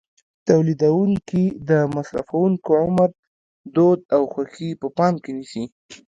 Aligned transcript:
تولیدوونکي 0.47 1.43
د 1.69 1.71
مصرفوونکو 1.95 2.71
عمر، 2.83 3.09
دود 3.75 3.99
او 4.15 4.21
خوښې 4.33 4.69
په 4.81 4.87
پام 4.97 5.13
کې 5.23 5.31
نیسي. 5.37 5.63